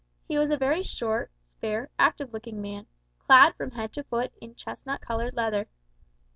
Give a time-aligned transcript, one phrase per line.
[0.27, 2.87] He was a very short, spare, active looking man,
[3.19, 5.67] clad from head to foot in chestnut coloured leather.